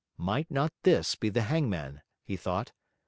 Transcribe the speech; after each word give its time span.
Might 0.17 0.49
not 0.49 0.73
this 0.81 1.13
be 1.13 1.29
the 1.29 1.43
hangman? 1.43 2.01
he 2.23 2.35
thought. 2.35 2.71